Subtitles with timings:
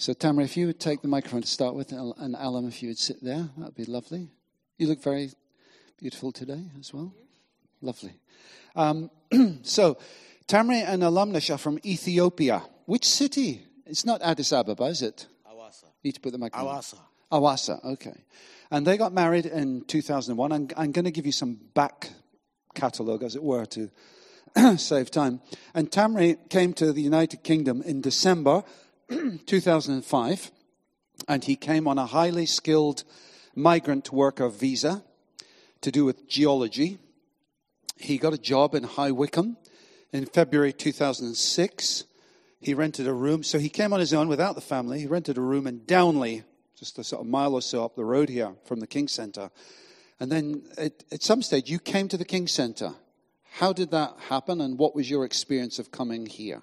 [0.00, 2.88] So, Tamara, if you would take the microphone to start with, and Alam, if you
[2.88, 4.28] would sit there, that would be lovely.
[4.78, 5.32] You look very
[5.98, 7.12] beautiful today as well.
[7.82, 8.12] Lovely.
[8.76, 9.10] Um,
[9.62, 9.98] so,
[10.46, 12.62] Tamara and Alamnesh are from Ethiopia.
[12.86, 13.66] Which city?
[13.86, 15.26] It's not Addis Ababa, is it?
[15.52, 15.86] Awasa.
[16.02, 16.68] You need to put the microphone.
[16.68, 16.98] Awasa.
[17.32, 18.22] Awasa, okay.
[18.70, 20.52] And they got married in 2001.
[20.52, 22.10] I'm, I'm going to give you some back
[22.72, 23.90] catalogue, as it were, to
[24.76, 25.40] save time.
[25.74, 28.62] And Tamri came to the United Kingdom in December
[29.46, 30.50] 2005,
[31.26, 33.04] and he came on a highly skilled
[33.54, 35.02] migrant worker visa
[35.80, 36.98] to do with geology.
[37.96, 39.56] He got a job in High Wycombe
[40.12, 42.04] in February 2006.
[42.60, 45.00] He rented a room, so he came on his own without the family.
[45.00, 46.44] He rented a room in Downley,
[46.76, 49.50] just a sort of mile or so up the road here from the King Centre.
[50.20, 52.92] And then at, at some stage, you came to the King Centre.
[53.52, 56.62] How did that happen, and what was your experience of coming here?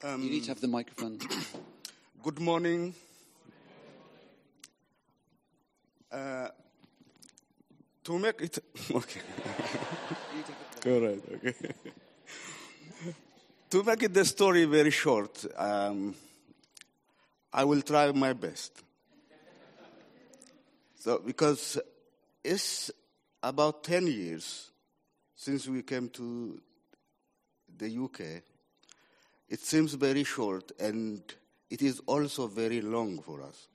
[0.00, 1.18] Um, you need to have the microphone.
[2.22, 2.94] Good morning.
[6.12, 6.48] Uh,
[8.04, 8.58] to make it
[8.94, 9.20] okay.
[10.80, 11.22] Correct.
[11.34, 11.54] Okay.
[13.70, 16.14] to make it the story very short, um,
[17.52, 18.84] I will try my best.
[21.00, 21.76] So, because
[22.44, 22.92] it's
[23.42, 24.70] about 10 years
[25.34, 26.60] since we came to
[27.76, 28.42] the UK,
[29.48, 31.22] it seems very short and
[31.70, 33.68] it is also very long for us.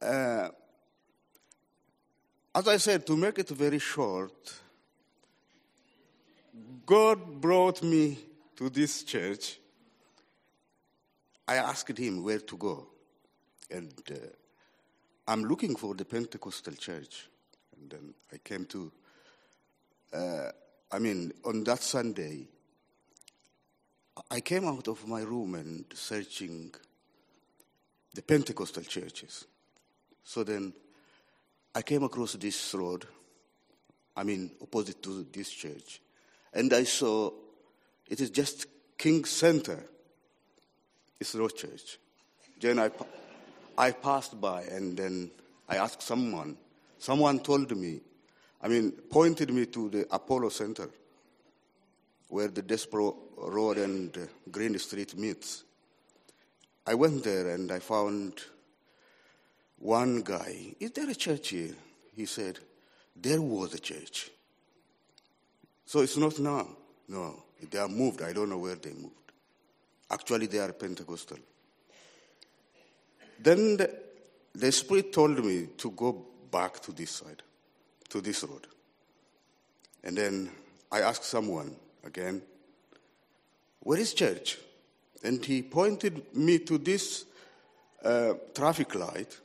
[0.00, 0.48] Uh,
[2.54, 4.54] as I said, to make it very short,
[6.86, 8.18] God brought me
[8.56, 9.58] to this church.
[11.48, 12.86] I asked him where to go.
[13.70, 14.14] And uh,
[15.26, 17.28] I'm looking for the Pentecostal church.
[17.76, 18.92] And then I came to
[20.14, 20.50] uh,
[20.92, 22.46] I mean, on that Sunday,
[24.30, 26.74] I came out of my room and searching
[28.14, 29.46] the Pentecostal churches.
[30.22, 30.72] So then
[31.74, 33.06] I came across this road,
[34.16, 36.00] I mean, opposite to this church,
[36.52, 37.30] and I saw
[38.08, 38.66] it is just
[38.96, 39.78] King Center.
[41.20, 41.98] It's no church.
[42.60, 42.90] Then I,
[43.76, 45.30] I passed by and then
[45.68, 46.56] I asked someone.
[46.98, 48.00] Someone told me
[48.64, 50.88] I mean, pointed me to the Apollo Center,
[52.28, 54.20] where the Desborough Road and uh,
[54.50, 55.64] Green Street meets.
[56.86, 58.40] I went there and I found
[59.78, 60.74] one guy.
[60.80, 61.74] Is there a church here?
[62.14, 62.58] He said,
[63.16, 64.30] There was a church.
[65.86, 66.68] So it's not now.
[67.08, 68.22] No, they are moved.
[68.22, 69.32] I don't know where they moved.
[70.10, 71.38] Actually, they are Pentecostal.
[73.38, 73.94] Then the,
[74.54, 77.42] the Spirit told me to go back to this side
[78.14, 78.66] to this road.
[80.04, 80.50] And then
[80.92, 82.42] I asked someone again,
[83.80, 84.58] Where is church?
[85.22, 87.24] And he pointed me to this
[88.02, 89.38] uh, traffic light.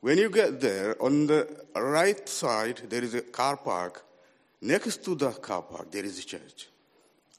[0.00, 4.04] When you get there, on the right side, there is a car park.
[4.60, 6.68] Next to the car park, there is a church.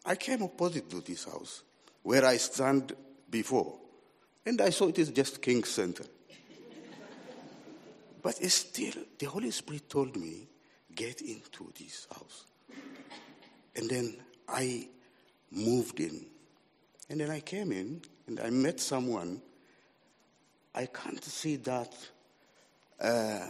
[0.06, 1.64] I came opposite to this house,
[2.04, 2.94] where I stand
[3.30, 3.78] before,
[4.46, 6.06] and I saw it is just King's Center.
[8.22, 10.48] But still, the Holy Spirit told me,
[10.94, 12.46] get into this house.
[13.78, 14.18] And then
[14.48, 14.88] I
[15.52, 16.26] moved in.
[17.10, 19.42] And then I came in and I met someone.
[20.76, 21.94] I can't see that
[23.00, 23.48] uh,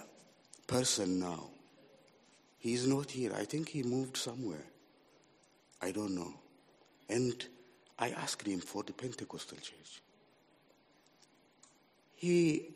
[0.68, 1.50] person now.
[2.60, 3.32] He's not here.
[3.36, 4.66] I think he moved somewhere.
[5.82, 6.34] I don't know.
[7.10, 7.46] And
[7.98, 10.02] I asked him for the Pentecostal church.
[12.16, 12.72] He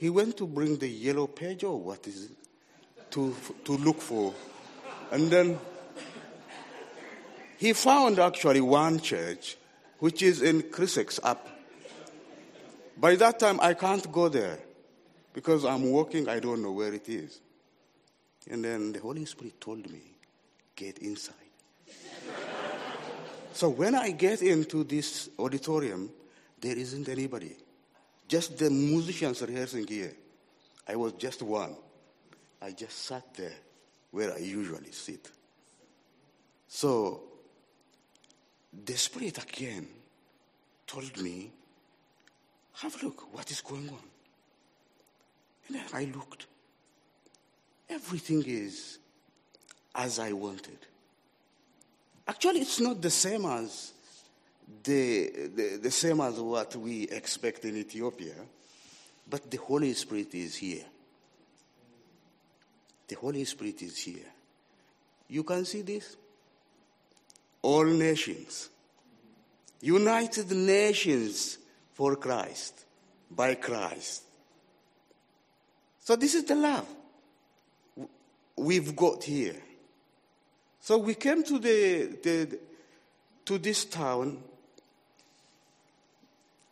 [0.00, 3.10] he went to bring the yellow page or what is it?
[3.10, 4.32] To, to look for.
[5.12, 5.58] And then
[7.60, 9.58] he found actually one church,
[9.98, 11.46] which is in Cressex up.
[12.96, 14.58] By that time, I can't go there
[15.34, 17.38] because I'm walking, I don't know where it is.
[18.50, 20.00] And then the Holy Spirit told me,
[20.74, 21.34] get inside.
[23.52, 26.08] so when I get into this auditorium,
[26.62, 27.58] there isn't anybody.
[28.26, 30.14] Just the musicians rehearsing here.
[30.88, 31.76] I was just one.
[32.62, 33.52] I just sat there
[34.12, 35.30] where I usually sit.
[36.66, 37.24] So
[38.72, 39.86] the Spirit again
[40.86, 41.50] told me,
[42.74, 43.98] Have a look, what is going on?
[45.68, 46.46] And I looked.
[47.88, 48.98] Everything is
[49.94, 50.78] as I wanted.
[52.26, 53.92] Actually, it's not the same as
[54.84, 58.34] the, the, the same as what we expect in Ethiopia,
[59.28, 60.84] but the Holy Spirit is here.
[63.08, 64.26] The Holy Spirit is here.
[65.28, 66.16] You can see this?
[67.62, 68.68] All nations.
[69.80, 71.58] United Nations
[71.94, 72.84] for Christ,
[73.30, 74.22] by Christ.
[76.00, 76.86] So this is the love
[78.56, 79.56] we've got here.
[80.80, 82.58] So we came to the, the
[83.46, 84.42] to this town.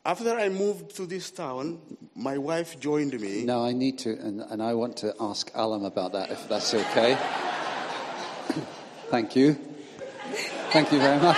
[0.04, 1.80] After I moved to this town,
[2.14, 3.44] my wife joined me.
[3.44, 6.72] No, I need to, and, and I want to ask Alam about that, if that's
[6.72, 7.16] okay.
[9.10, 9.58] Thank you.
[10.70, 11.36] Thank you very much.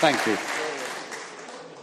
[0.00, 0.38] Thank you.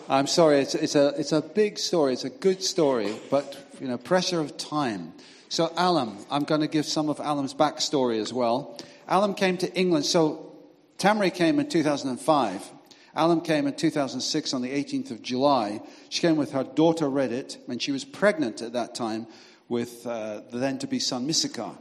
[0.09, 3.87] I'm sorry, it's, it's, a, it's a big story, it's a good story, but, you
[3.87, 5.13] know, pressure of time.
[5.47, 8.79] So, Alam, I'm going to give some of Alam's backstory as well.
[9.07, 10.55] Alam came to England, so
[10.97, 12.71] Tamri came in 2005.
[13.15, 15.81] Alam came in 2006 on the 18th of July.
[16.09, 19.27] She came with her daughter Reddit, and she was pregnant at that time
[19.69, 21.77] with uh, the then to be son Misika.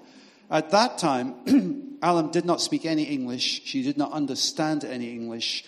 [0.51, 3.63] At that time, Alam did not speak any English.
[3.65, 5.65] She did not understand any English.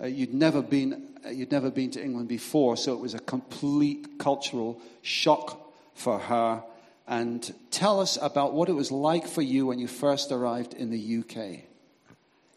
[0.00, 3.18] Uh, you'd never been uh, you'd never been to England before, so it was a
[3.18, 5.60] complete cultural shock
[5.94, 6.62] for her.
[7.06, 10.90] And tell us about what it was like for you when you first arrived in
[10.90, 11.60] the UK.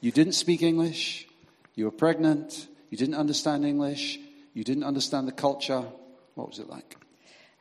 [0.01, 1.27] You didn't speak English,
[1.73, 4.19] you were pregnant, you didn't understand English,
[4.53, 5.83] you didn't understand the culture.
[6.35, 6.95] What was it like?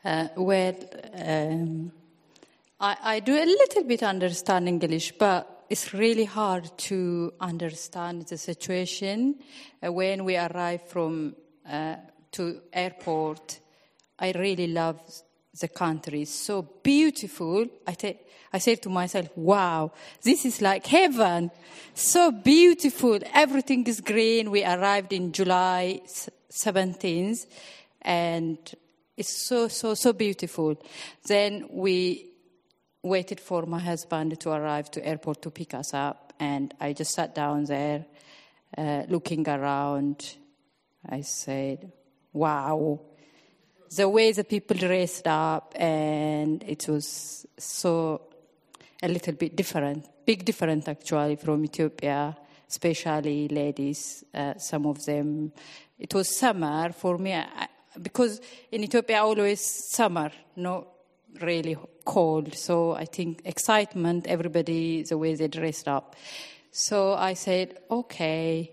[0.04, 0.74] Uh, well,
[1.14, 1.90] um,
[2.80, 8.36] I, I do a little bit understand English, but it's really hard to understand the
[8.36, 9.36] situation
[9.84, 11.36] uh, when we arrive from
[11.68, 11.96] uh,
[12.32, 13.60] to airport.
[14.18, 15.00] I really love
[15.60, 16.22] the country.
[16.22, 17.66] It's so beautiful.
[17.86, 19.92] I, say to myself, wow,
[20.22, 21.50] this is like heaven.
[21.94, 23.18] So beautiful.
[23.32, 24.50] Everything is green.
[24.50, 26.02] We arrived in July
[26.50, 27.46] 17th
[28.02, 28.58] and
[29.16, 30.76] it's so, so, so beautiful.
[31.24, 32.33] Then we
[33.04, 37.14] waited for my husband to arrive to airport to pick us up, and I just
[37.14, 38.06] sat down there,
[38.76, 40.36] uh, looking around.
[41.08, 41.92] I said,
[42.32, 43.00] "Wow."
[43.94, 48.22] The way the people dressed up, and it was so
[49.02, 52.36] a little bit different, big different actually from Ethiopia,
[52.68, 54.24] especially ladies.
[54.32, 55.52] Uh, some of them,
[55.98, 57.68] it was summer for me I,
[58.00, 58.40] because
[58.72, 59.60] in Ethiopia always
[59.92, 60.93] summer, no
[61.40, 62.54] really cold.
[62.54, 66.16] So I think excitement, everybody, the way they dressed up.
[66.70, 68.72] So I said, okay,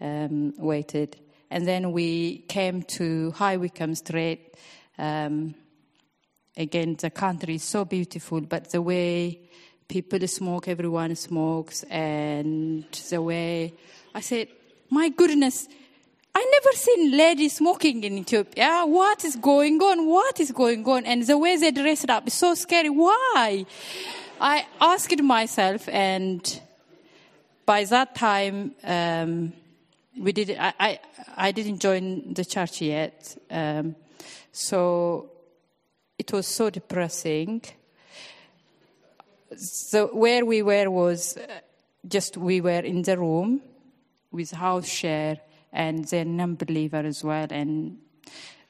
[0.00, 1.16] um, waited.
[1.50, 4.54] And then we came to High Wycombe Street.
[4.98, 5.54] Um,
[6.56, 9.40] again, the country is so beautiful, but the way
[9.88, 13.74] people smoke, everyone smokes, and the way
[14.14, 14.48] I said,
[14.90, 15.68] my goodness,
[16.40, 18.84] I never seen ladies smoking in Ethiopia.
[18.86, 20.06] What is going on?
[20.06, 21.04] What is going on?
[21.04, 22.90] And the way they dressed up is so scary.
[22.90, 23.66] Why?
[24.40, 26.40] I asked myself, and
[27.66, 29.52] by that time, um,
[30.16, 30.56] we did.
[30.56, 31.00] I, I,
[31.36, 33.96] I didn't join the church yet, um,
[34.52, 35.30] so
[36.20, 37.62] it was so depressing.
[39.56, 41.36] So where we were was
[42.06, 43.60] just we were in the room
[44.30, 45.40] with house share
[45.72, 47.46] and they're non-believer as well.
[47.50, 47.98] And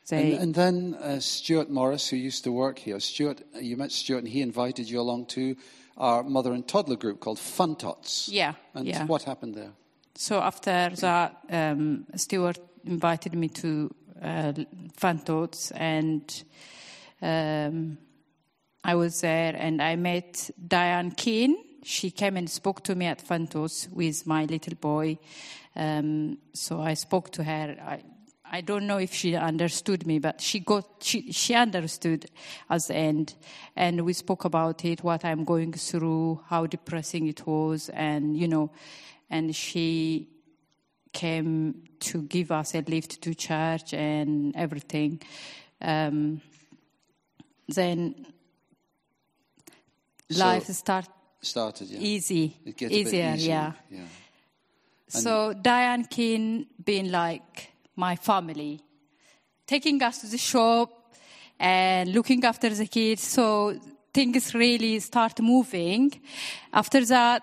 [0.09, 3.93] they And, and then uh, Stuart Morris, who used to work here, Stuart, you met
[3.93, 5.57] Stuart, and he invited you along to
[5.97, 8.29] our mother and toddler group called Fun Tots.
[8.29, 9.05] yeah, And yeah.
[9.07, 9.73] what happened there?
[10.15, 14.53] So after that, um, Stuart invited me to uh,
[14.97, 16.45] Fun Tots, and
[17.23, 17.99] um,
[18.85, 21.57] I was there, and I met Diane Keane.
[21.85, 25.19] She came and spoke to me at Fun Tots with my little boy.
[25.79, 27.77] Um, so I spoke to her.
[27.81, 28.03] I,
[28.51, 32.27] I don't know if she understood me, but she got she, she understood
[32.69, 33.35] at the end,
[33.77, 38.49] and we spoke about it, what I'm going through, how depressing it was, and you
[38.49, 38.71] know,
[39.31, 40.29] and she
[41.13, 45.21] came to give us a lift to church and everything.
[45.81, 46.41] Um,
[47.69, 48.27] then
[50.31, 51.07] So- life start
[51.41, 52.01] Started, yeah.
[52.01, 53.73] easy, It gets a bit easier, easier, yeah.
[53.91, 54.05] yeah.
[55.09, 58.81] So Diane Keane being like my family,
[59.67, 60.91] taking us to the shop
[61.59, 63.23] and looking after the kids.
[63.23, 63.79] So
[64.13, 66.21] things really start moving.
[66.73, 67.43] After that,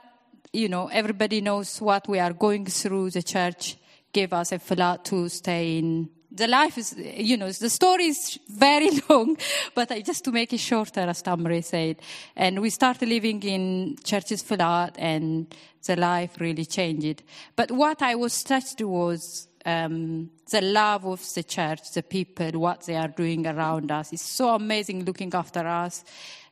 [0.54, 3.10] you know, everybody knows what we are going through.
[3.10, 3.78] The church
[4.14, 6.10] gave us a flat to stay in.
[6.36, 9.38] The life is, you know, the story is very long,
[9.74, 11.98] but I, just to make it shorter, as Tamre said.
[12.36, 17.24] And we started living in church's flat and the life really changed.
[17.56, 22.86] But what I was touched was um, the love of the church, the people, what
[22.86, 24.14] they are doing around us.
[24.14, 26.04] It's so amazing looking after us.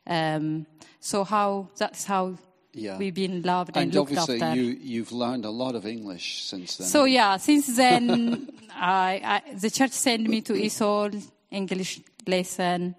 [0.06, 0.66] Um,
[0.98, 2.38] so how that's how
[2.74, 2.98] Yeah.
[2.98, 4.60] We've been loved and, And looked obviously, after.
[4.60, 6.86] you, you've learned a lot of English since then.
[6.86, 12.96] So yeah, since then, I, I, the church sent me to ESOL English lesson.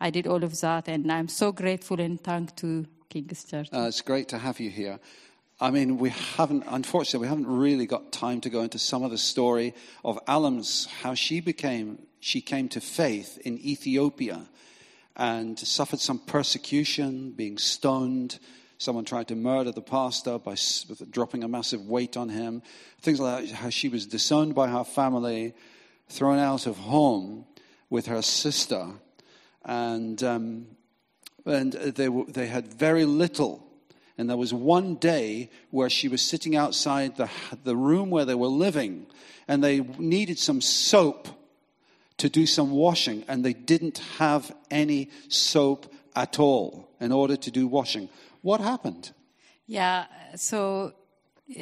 [0.00, 3.68] I did all of that, and I'm so grateful and thank to King's Church.
[3.72, 4.98] Uh, it's great to have you here.
[5.58, 9.10] I mean, we haven't, unfortunately, we haven't really got time to go into some of
[9.10, 14.42] the story of Alam's, how she became, she came to faith in Ethiopia
[15.16, 18.38] and suffered some persecution, being stoned.
[18.78, 20.56] Someone tried to murder the pastor by
[21.10, 22.62] dropping a massive weight on him.
[23.00, 25.54] Things like that, how she was disowned by her family,
[26.08, 27.46] thrown out of home
[27.88, 28.88] with her sister.
[29.64, 30.66] And, um,
[31.46, 33.66] and they, were, they had very little.
[34.18, 37.30] And there was one day where she was sitting outside the,
[37.64, 39.06] the room where they were living,
[39.48, 41.28] and they needed some soap
[42.18, 47.50] to do some washing, and they didn't have any soap at all in order to
[47.50, 48.08] do washing.
[48.46, 49.10] What happened?
[49.66, 50.92] Yeah, so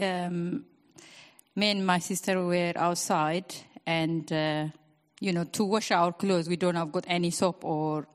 [0.03, 0.67] um,
[1.57, 3.55] me and my sister were outside,
[3.87, 4.67] and uh,
[5.19, 8.07] you know, to wash our clothes, we don't have got any soap or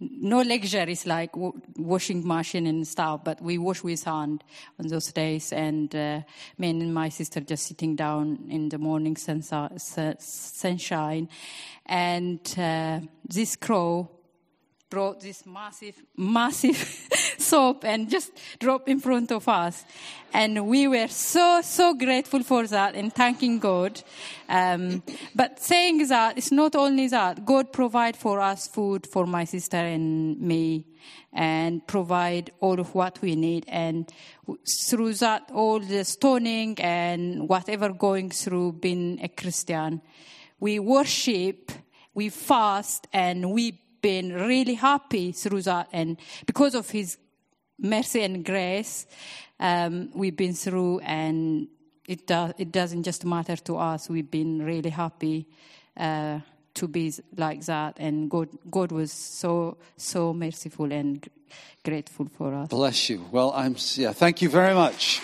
[0.00, 4.44] no luxuries like washing machine and stuff, but we wash with hand
[4.78, 5.50] on those days.
[5.50, 6.20] And uh,
[6.58, 9.78] me and my sister just sitting down in the morning sunshine,
[11.86, 14.10] and uh, this crow
[14.90, 17.08] brought this massive, massive
[17.48, 19.84] soap and just drop in front of us.
[20.32, 24.02] And we were so, so grateful for that and thanking God.
[24.48, 25.02] Um,
[25.34, 27.46] but saying that, it's not only that.
[27.46, 30.86] God provide for us food for my sister and me
[31.32, 33.64] and provide all of what we need.
[33.68, 34.10] And
[34.88, 40.02] through that, all the stoning and whatever going through being a Christian,
[40.60, 41.72] we worship,
[42.14, 45.88] we fast, and we've been really happy through that.
[45.92, 47.16] And because of His
[47.78, 49.06] mercy and grace,
[49.60, 51.68] um, we've been through, and
[52.06, 54.08] it, do, it doesn't just matter to us.
[54.08, 55.46] We've been really happy
[55.96, 56.40] uh,
[56.74, 57.96] to be like that.
[57.98, 61.28] And God, God was so, so merciful and
[61.84, 62.68] grateful for us.
[62.68, 63.24] Bless you.
[63.30, 65.16] Well, I'm, yeah, thank you very much.